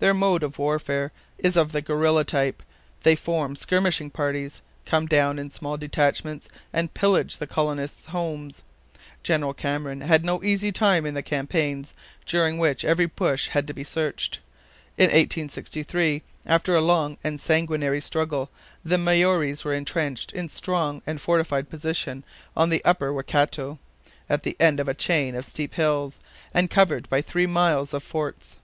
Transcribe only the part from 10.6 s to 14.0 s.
time in the campaigns, during which every bush had to be